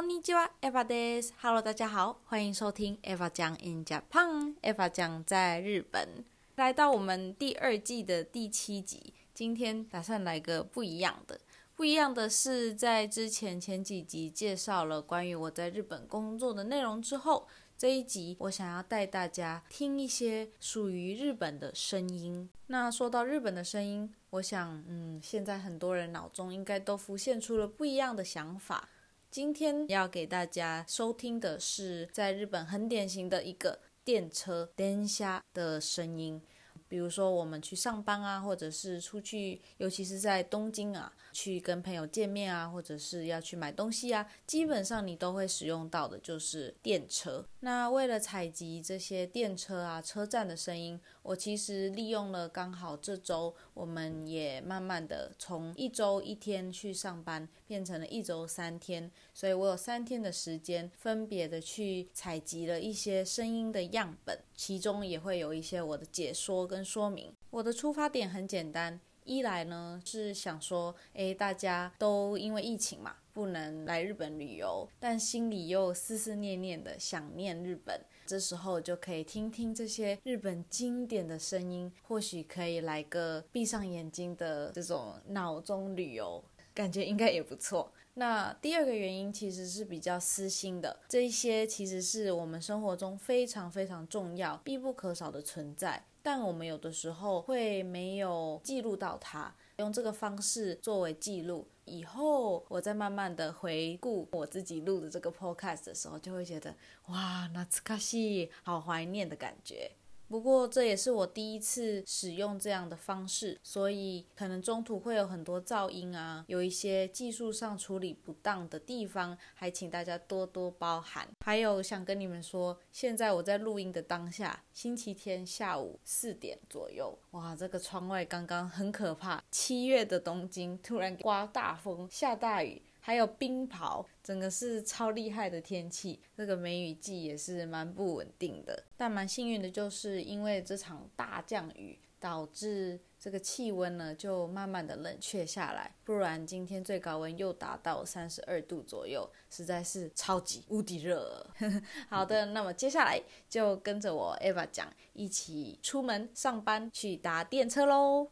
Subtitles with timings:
[0.00, 1.32] こんにちは、Eva です。
[1.40, 6.24] Hello，大家好，欢迎收听 Eva 讲 in Japan。Eva 讲在日本，
[6.56, 9.14] 来到我们第二季的第七集。
[9.32, 11.40] 今天打算来个不一样的。
[11.74, 22.48] 不一样的是，在之前前几集介绍了关于我在日本工作的内容之后，这一集我想要带大家听一些属于日本的声音。
[22.68, 28.88] 那说到日本的声音，我想，嗯，现在很多人脑中应该都浮现出了不一样的想法。
[29.31, 36.41] 今天要给大家收听的是在日本很典型的一个电车电下的声音，
[36.89, 41.13] 比如说我们去上班啊，或者是出去，尤其是在东京啊。
[41.33, 47.47] 去跟朋友见面啊，或者是要去买东西啊，基本上你都会使用到的就是电车。
[47.61, 67.33] 那为了采集这些电车啊车站的声音，我其实利用了刚好这周，我们也慢慢的从一周一天去上班，变成了一周三天，所以我有三天的时间，分别的去采集了一些声音的样本，其中也会有一些我的解说跟说明。
[67.49, 68.99] 我的出发点很简单。
[69.23, 87.91] 一来呢是想说，诶，大家都因为疫情嘛，不能来日本旅游，但心里又思思念念的想念日本，这时候就可以听听这些日本经典的声音，或许可以来个闭上眼睛的这种脑中旅游，感觉应该也不错。
[88.15, 96.05] 那第二个原因其实是比较私心的，这一些其实是我们生活中非常非常重要、必不可少的存在。
[96.21, 106.75] 但我们有的时候会没有记录到它，用这个方式作为记录，以后我再慢慢的回顾我自己录的这个 podcast 的时候，就会觉得
[107.07, 109.89] 哇，那次卡西好怀念的感觉。
[110.31, 121.27] 不过这也是我第一次使用这样的方式，所以可能中途会有很多噪音啊，有一些技术上处理不当的地方，还请大家多多包涵。
[121.41, 132.81] 还有想跟你们说，现在我在录音的当下，星期天下午四点左右，哇，这个窗外刚刚很可怕，七月的东京突然刮大风、下大雨。
[133.01, 136.21] 还有冰雹，整个是超厉害的天气。
[136.37, 145.93] 这个梅雨季也是蛮不稳定的，但蛮幸运的，就是因为这场大降雨，导致这个气温呢就慢慢的冷却下来。
[146.03, 151.45] 不然今天最高温又达到三十二度左右，实在是超级无敌热。
[152.07, 153.19] 好的，那么接下来
[153.49, 158.29] 就跟着我 Eva 讲，一起出门上班去搭电车喽。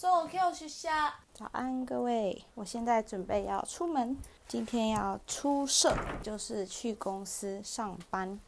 [0.00, 1.12] Take care, mas.
[1.34, 2.42] 早安，各位！
[2.54, 4.16] 我现在准备要出门，
[4.48, 8.40] 今天要出社，就是去公司上班。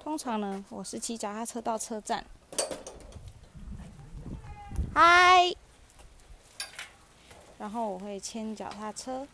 [0.00, 2.24] 通常呢，我是骑脚踏车到车站。
[4.94, 5.54] 嗨！
[7.58, 9.28] 然后我会牵脚踏车，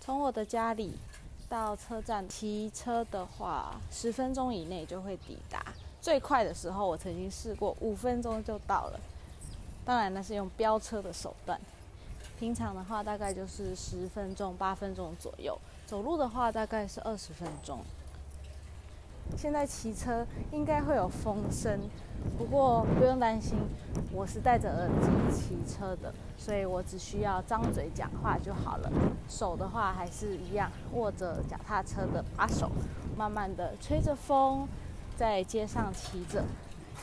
[0.00, 0.96] 从我的家里。
[1.50, 5.60] 到车站骑车的话，十分钟以内就会抵达。
[6.00, 9.00] 最快的时候，我曾经试过五分钟就到了。
[9.84, 11.60] 当然那是用飙车的手段。
[12.38, 15.58] 平常的话，大概就是十分钟、八分钟左右。
[15.86, 17.80] 走路的话，大概是二十分钟。
[19.36, 21.80] 现在骑车应该会有风声，
[22.36, 23.58] 不过不用担心，
[24.12, 28.92] 我是戴着耳机骑车的，所以我只需要张嘴讲话就好了。
[29.28, 32.70] 手的话还是一样握着脚踏车的把手，
[33.16, 34.68] 慢慢的吹着风，
[35.16, 36.44] 在街上骑着。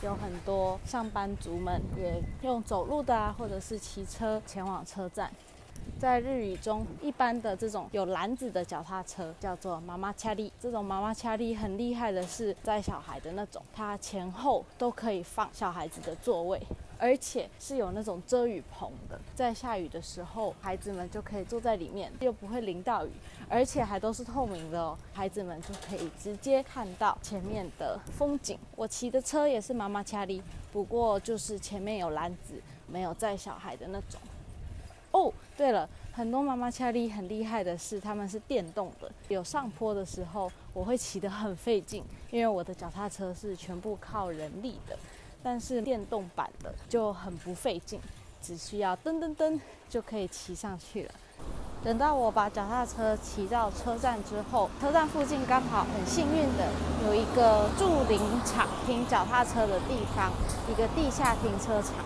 [0.04, 5.28] 有很多上班族们也用走路的啊，或者是骑车前往车站。
[5.98, 10.52] 在日语中，一般的这种有篮子的脚踏车叫做妈妈恰利。
[10.60, 16.60] 这种妈妈恰利很厉害的是载小孩的那种，它前后都可以放小孩子的座位，
[16.98, 19.20] 而且是有那种遮雨棚的。
[19.34, 23.10] 在下雨的时候，孩子们就可以坐在里面，又不会淋到雨，
[23.48, 28.58] 而且还都是透明的哦，孩子们就可以直接看到前面的风景。
[28.76, 30.42] 我骑的车也是妈妈恰利，
[30.72, 32.54] 不过就是前面有篮子，
[32.86, 34.20] 没有载小孩的那种。
[35.10, 39.10] 哦，对了，很多妈妈恰力很厉害的是，他们是电动的。
[39.28, 44.96] 有上坡的时候，我会骑得很费劲，因为我的脚踏车是全部靠人力的。
[45.42, 48.00] 但是电动版的就很不费劲，
[48.42, 49.58] 只需要噔噔噔
[49.88, 51.10] 就可以骑上去了。
[51.84, 56.68] 等到我把脚踏车骑到车站之后，车站附近刚好很幸运的
[57.06, 60.32] 有一个驻林场停脚踏车的地方，
[60.68, 62.04] 一个地下停车场。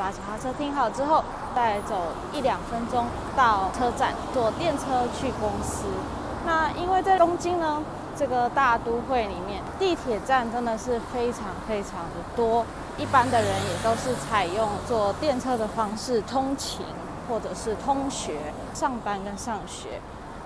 [0.00, 1.22] 把脚踏车停好之后，
[1.54, 1.94] 再走
[2.32, 3.04] 一两分钟
[3.36, 5.84] 到车站，坐电车去公司。
[6.46, 7.82] 那因为在东京呢，
[8.16, 12.64] 这个大都会里面，地铁站真的是非常非常的多，
[12.96, 16.86] 一般的人也都是采用坐电车的方式通勤，
[17.28, 20.00] 或者是通学、上班跟上学。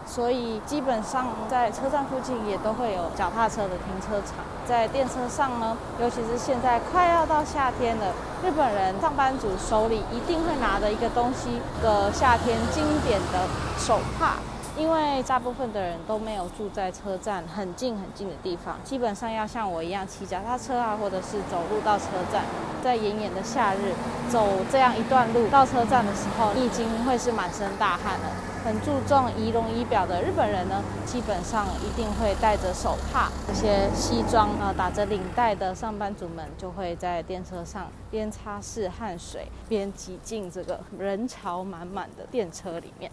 [0.06, 4.44] 所以基本上在车站附近也都会有脚踏车的停车场。
[4.66, 8.06] 在电车上呢，尤其是现在快要到夏天了，
[8.42, 13.46] 日本人上班族手里一定会拿的一个东西个夏天经典的
[13.78, 14.36] 手帕。
[14.76, 22.42] 因为大部分的人都没有住在车站很近很近的地方，基本上要像我一样骑脚踏车啊，或者是走路到车站。
[22.82, 23.94] 在炎炎的夏日，
[24.28, 28.53] 走这样一段路到车站的时候，已经会是满身大汗了。
[28.64, 33.31] 很注重仪容仪表的日本人呢，基本上一定会带着手帕。
[33.46, 43.12] 这些西装啊，打着领带的上班族们，就会在电车上边擦拭汗水，边挤进这个人潮满满的电车里面。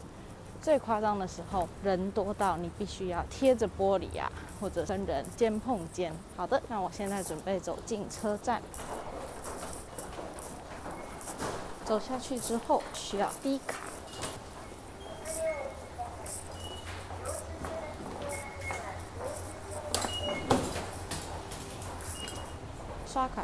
[0.62, 4.31] 最夸张的时候，人多到你必须要贴着玻璃啊，
[4.62, 6.13] 或者跟人肩碰肩。
[6.38, 8.62] 好的，那我现在准备走进车站。
[11.83, 13.80] 走下去之后需要低卡，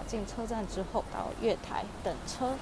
[0.07, 2.55] 进车站之后到月台等车。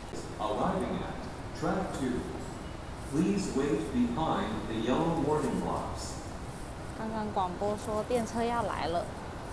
[3.14, 6.18] Please wait behind the yellow warning blocks.
[6.98, 9.06] 刚刚广播说电车要来了，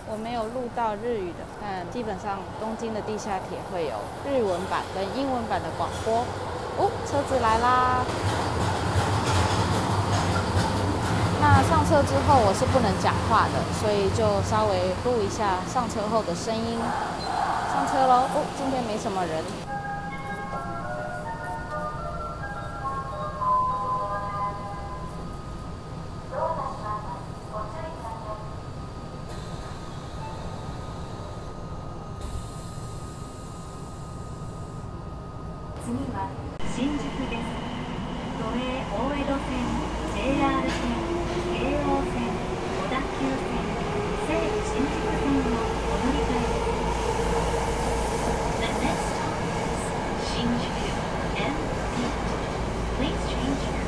[0.09, 3.93] 我没有录到日语的，但基本上东京的地下铁会有
[4.27, 6.25] 日文版跟英文版的广播。
[6.75, 8.03] 哦，车子来啦！
[11.39, 16.79] 那上车之后我是不能讲话的，所以就稍微录一下上车后的声音。
[17.73, 18.29] 上车喽！
[18.29, 19.43] 哦，今天没什么人。
[35.83, 36.29] 次は
[36.75, 37.43] 新宿です。
[38.37, 39.49] 都営大江戸線、
[40.13, 40.77] JR 線、
[41.49, 42.21] 京王線、
[42.77, 43.49] 小田急線、
[44.27, 45.57] 西武新宿線を
[45.89, 46.62] お乗り換えです。
[50.43, 50.93] change view
[51.37, 51.55] and.
[52.97, 53.83] Please change your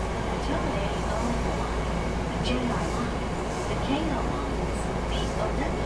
[0.45, 1.19] to the AO
[1.59, 1.83] line,
[2.31, 3.19] the JR line,
[3.67, 5.84] the KO lines, the OW.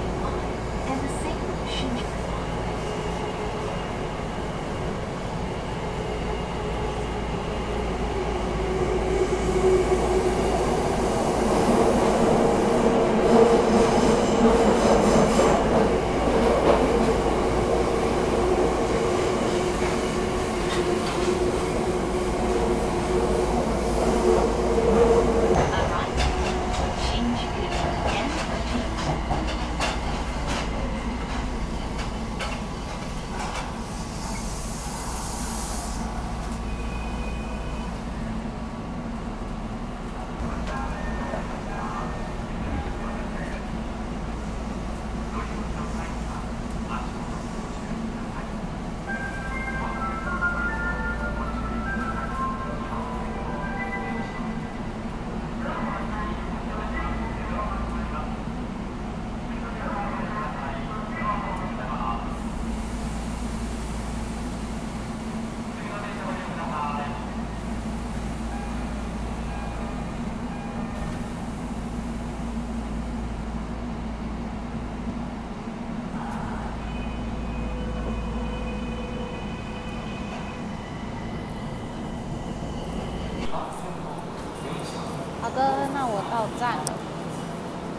[86.40, 86.86] 到站了，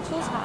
[0.08, 0.40] 出场。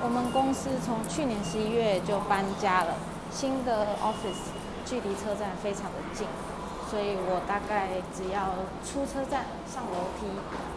[0.00, 2.94] 我们公司从去年十一月就搬家了，
[3.30, 4.48] 新的 office
[4.86, 6.26] 距离车站非常的近，
[6.88, 10.24] 所以我大概只要出车站、上楼梯、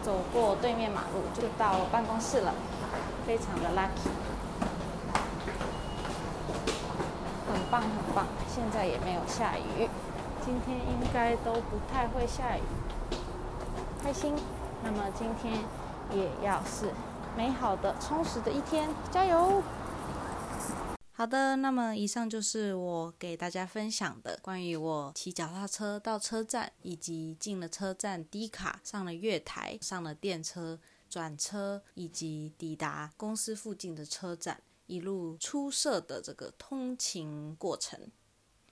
[0.02, 2.52] 走过对面马路就到办公室了，
[3.26, 4.12] 非常的 lucky，
[7.50, 8.26] 很棒很棒。
[8.52, 9.88] 现在也没有下雨。
[10.50, 12.62] 今天应该都不太会下雨，
[14.02, 14.34] 开心。
[14.82, 15.62] 那么今天
[16.12, 16.90] 也要是
[17.36, 19.62] 美好的、充实的一天，加油！
[21.12, 38.10] 好的，那么以上就是我给大家分享的关于我骑脚踏车到车站，以及进了车站低卡、上了月台、上了电车、转车，以及抵达公司附近的车站，一路出色的这个通勤过程。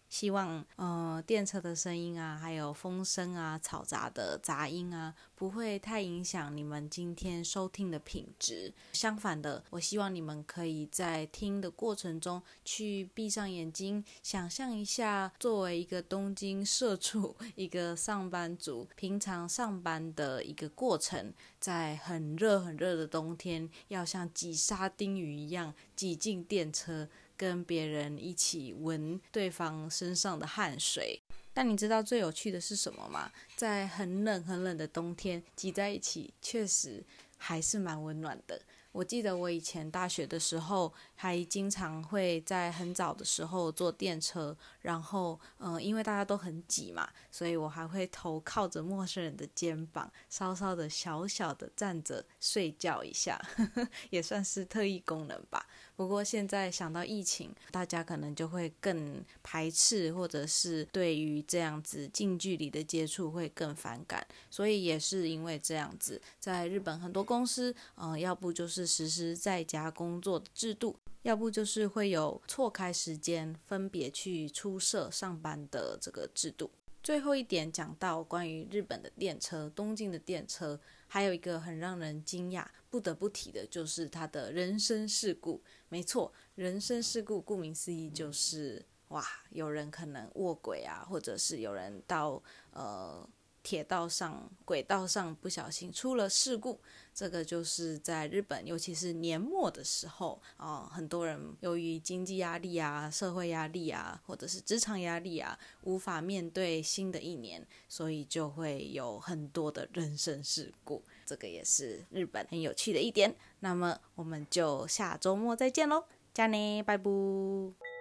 [0.09, 8.73] 希望呃电车的声音啊，还有风声啊、嘈杂的杂音啊，不会太影响你们今天收听的品质。
[8.93, 27.09] 相反的，我希望你们可以在听的过程中去闭上眼睛，想象一下作为一个东京社畜、一个上班族，平常上班的一个过程，在很热很热的冬天，要像挤沙丁鱼一样挤进电车。
[27.39, 31.23] 跟别人一起闻对方身上的汗水，
[31.55, 33.31] 但你知道最有趣的是什么吗？
[33.57, 37.03] 在很冷很冷的冬天挤在一起，确实
[37.39, 38.61] 还是蛮温暖的。
[38.91, 53.41] 我记得我以前大学的时候，还经常会在很早的时候坐电车，然后，嗯，因为大家都很挤嘛，所以我还会头靠着陌生人的肩膀，稍稍的小小的站着睡觉一下，
[54.11, 55.65] 也算是特异功能吧。
[55.99, 64.25] 不过现在想到疫情，大家可能就会更排斥，或者是对于这样子近距离的接触会更反感。
[64.49, 76.71] 所以也是因为这样子，在日本很多公司，嗯，要不就是实施在家工作的制度，要不就是会有错开时间分别去出社上班的这个制度。
[77.09, 85.63] 最后一点讲到关于日本的电车，东京的电车，还有一个很让人惊讶、不得不提的就是它的人身事故。
[85.89, 93.27] 没错，人身事故顾名思义就是哇，有人可能卧轨啊，或者是有人到呃
[93.69, 96.81] 铁道上、轨道上不小心出了事故。
[97.13, 111.05] 这个就是在日本，尤其是年末的时候啊，很多人由于经济压力啊、社会压力啊，或者是职场压力啊，无法面对新的一年，所以就会有很多的人生事故。
[111.27, 113.37] 这个也是日本很有趣的一点。
[113.61, 117.98] 那么我们就下周末再见喽，加呢，拜拜。